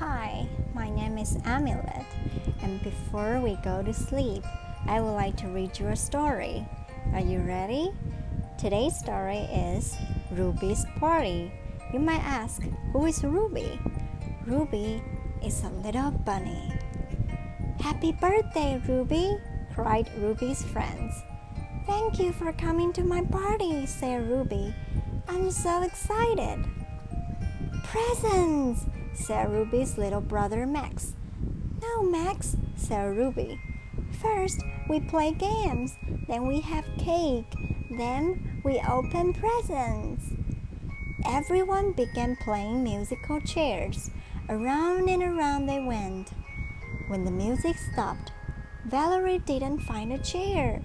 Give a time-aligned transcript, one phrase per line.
[0.00, 2.06] Hi, my name is Amulet,
[2.62, 4.42] and before we go to sleep,
[4.86, 6.66] I would like to read you a story.
[7.12, 7.92] Are you ready?
[8.56, 9.94] Today's story is
[10.30, 11.52] Ruby's Party.
[11.92, 12.62] You might ask,
[12.94, 13.78] who is Ruby?
[14.46, 15.02] Ruby
[15.44, 16.72] is a little bunny.
[17.78, 19.36] Happy birthday, Ruby!
[19.74, 21.12] cried Ruby's friends.
[21.84, 24.74] Thank you for coming to my party, said Ruby.
[25.28, 26.64] I'm so excited.
[27.84, 31.14] Presents, said Ruby's little brother Max.
[31.80, 33.60] No, Max, said Ruby.
[34.20, 35.96] First, we play games,
[36.28, 37.54] then we have cake,
[37.90, 40.24] then we open presents.
[41.26, 44.10] Everyone began playing musical chairs.
[44.48, 46.30] Around and around they went.
[47.08, 48.32] When the music stopped,
[48.86, 50.82] Valerie didn't find a chair.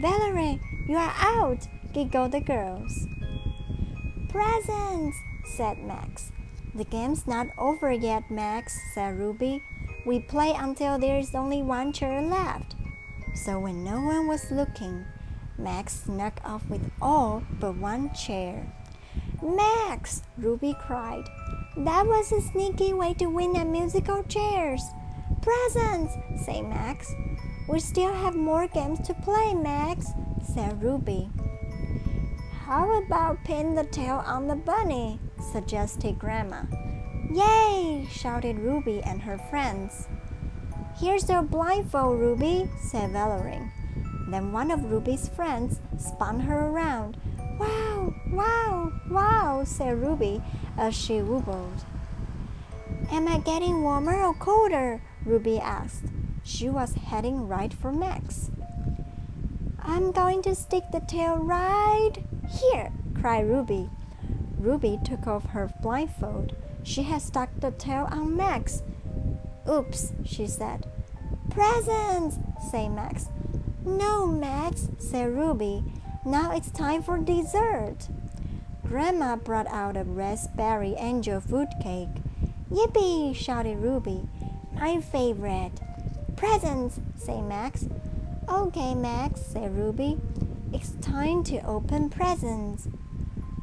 [0.00, 3.06] Valerie, you are out, giggled the girls.
[4.28, 6.32] Presents, said Max.
[6.74, 9.62] The game's not over yet, Max, said Ruby.
[10.06, 12.74] We play until there's only one chair left.
[13.34, 15.04] So when no one was looking,
[15.58, 18.72] Max snuck off with all but one chair.
[19.42, 21.28] Max, Ruby cried.
[21.76, 24.82] That was a sneaky way to win at musical chairs.
[25.42, 26.14] Presents,
[26.44, 27.12] said Max.
[27.68, 30.06] We still have more games to play, Max,
[30.54, 31.28] said Ruby.
[32.64, 35.18] How about pin the tail on the bunny?
[35.42, 36.62] Suggested Grandma.
[37.30, 38.06] Yay!
[38.10, 40.06] shouted Ruby and her friends.
[40.96, 43.70] Here's your blindfold, Ruby, said Valerie.
[44.28, 47.16] Then one of Ruby's friends spun her around.
[47.58, 50.42] Wow, wow, wow, said Ruby
[50.76, 51.84] as she wobbled.
[53.10, 55.02] Am I getting warmer or colder?
[55.24, 56.04] Ruby asked.
[56.44, 58.50] She was heading right for Max.
[59.80, 62.14] I'm going to stick the tail right
[62.48, 63.90] here, cried Ruby.
[64.62, 66.54] Ruby took off her blindfold.
[66.84, 68.82] She had stuck the tail on Max.
[69.68, 70.86] Oops, she said.
[71.50, 72.38] Presents,
[72.70, 73.28] said Max.
[73.84, 75.82] No, Max, said Ruby.
[76.24, 78.08] Now it's time for dessert.
[78.86, 82.22] Grandma brought out a raspberry angel food cake.
[82.70, 84.28] Yippee, shouted Ruby.
[84.74, 85.80] My favorite.
[86.36, 87.86] Presents, said Max.
[88.48, 90.18] Okay, Max, said Ruby.
[90.72, 92.86] It's time to open presents.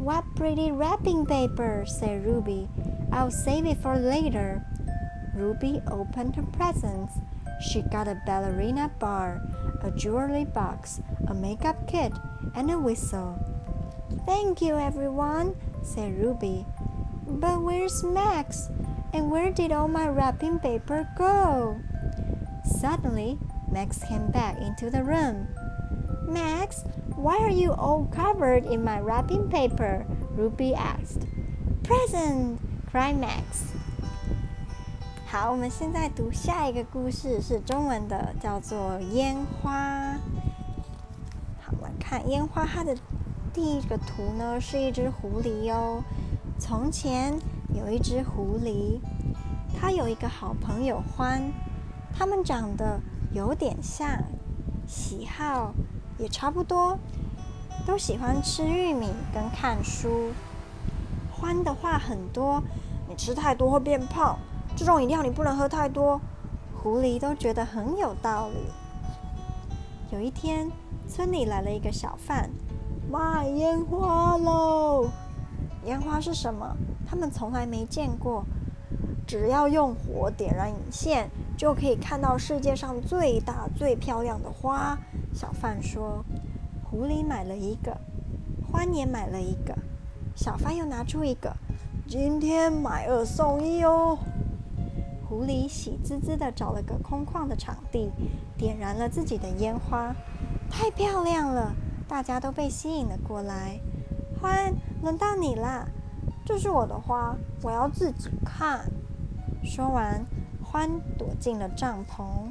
[0.00, 2.70] What pretty wrapping paper, said Ruby.
[3.12, 4.64] I'll save it for later.
[5.34, 7.12] Ruby opened her presents.
[7.60, 9.42] She got a ballerina bar,
[9.82, 12.14] a jewelry box, a makeup kit,
[12.54, 13.38] and a whistle.
[14.24, 16.64] Thank you, everyone, said Ruby.
[17.28, 18.70] But where's Max?
[19.12, 21.78] And where did all my wrapping paper go?
[22.64, 23.38] Suddenly,
[23.70, 25.48] Max came back into the room.
[26.22, 26.84] Max,
[27.20, 30.06] why are you all covered in my wrapping paper?
[30.36, 31.26] Ruby asked.
[31.82, 32.58] Present,
[32.90, 33.74] cried Max.
[35.26, 40.14] 好，我们现在读下一个故事，是中文的，叫做《烟花》。
[41.60, 42.96] 好，来看烟花，它的
[43.52, 46.02] 第一个图呢是一只狐狸哦。
[46.58, 47.38] 从前
[47.74, 48.98] 有一只狐狸，
[49.78, 51.52] 它有一个好朋友欢，
[52.16, 52.98] 他们长得
[53.32, 54.08] 有点像，
[54.86, 55.74] 喜好
[56.20, 56.98] 也差不多，
[57.86, 60.30] 都喜欢吃玉米跟看书。
[61.32, 62.62] 欢的话很多，
[63.08, 64.38] 你吃太多会变胖。
[64.76, 66.20] 这种饮料你不能喝太多，
[66.74, 68.58] 狐狸都觉得很有道理。
[70.12, 70.70] 有一天，
[71.08, 72.50] 村里来了一个小贩，
[73.10, 75.08] 卖烟花喽！
[75.86, 76.76] 烟花是什么？
[77.08, 78.44] 他们从来没见过。
[79.26, 84.98] 只要用火点燃引线，就可以看到世界上最大、最漂亮的花。
[85.32, 86.24] 小贩说
[86.84, 87.96] ：“狐狸买了一个，
[88.70, 89.76] 欢也买了一个，
[90.34, 91.54] 小贩又拿出一个，
[92.06, 94.18] 今天买二送一哦。”
[95.28, 98.10] 狐狸喜滋滋的找了个空旷的场地，
[98.58, 100.12] 点燃了自己的烟花，
[100.68, 101.72] 太漂亮了，
[102.08, 103.78] 大家都被吸引了过来。
[104.40, 105.86] 欢，轮到你啦！
[106.44, 108.84] 这是我的花，我要自己看。
[109.62, 110.26] 说完，
[110.64, 112.50] 欢躲进了帐篷。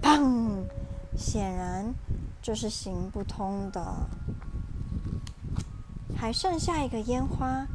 [0.00, 0.62] 砰！
[1.16, 1.94] 显然
[2.42, 3.80] 这是行不通的。
[6.16, 7.66] 还剩下一个烟花，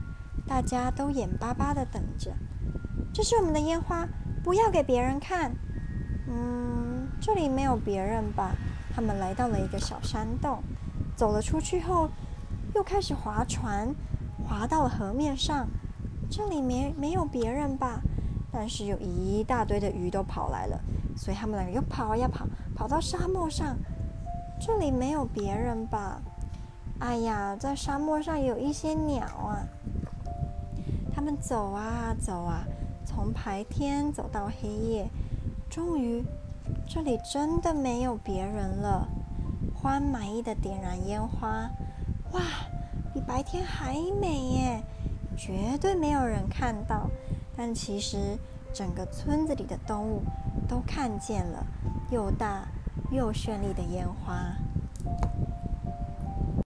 [0.48, 2.34] 大家都眼巴巴的等着。
[3.14, 4.08] 这是我们的烟花，
[4.44, 5.52] 不要给别人看。
[6.28, 8.56] 嗯，这里没有别人吧？
[8.94, 10.62] 他们来到了一个小山洞，
[11.16, 12.10] 走了出去后，
[12.74, 13.94] 又开始划船，
[14.48, 15.68] 划到了河面上。
[16.30, 18.02] 这里没没有别人吧？
[18.52, 20.80] 但是有一大堆的鱼都跑来了，
[21.20, 23.76] 所以他们两个又跑呀跑，跑到沙漠上。
[24.58, 26.22] 这里没有别人吧？
[27.00, 29.68] 哎呀，在沙漠上有一些鸟啊。
[31.14, 32.64] 他们走啊走啊。
[33.06, 35.10] 从白天走到黑夜，
[35.70, 36.24] 终于，
[36.88, 39.06] 这里真的没有别人了。
[39.76, 41.70] 欢满意的点燃烟花，
[42.32, 42.42] 哇，
[43.14, 44.84] 比白天还美耶！
[45.36, 47.10] 绝对没有人看到，
[47.58, 48.38] 但其实
[48.74, 50.24] 整个村子里的动物
[50.68, 51.66] 都看见了
[52.12, 52.68] 又大
[53.12, 54.56] 又绚丽的烟花。